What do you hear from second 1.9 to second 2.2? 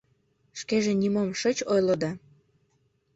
да...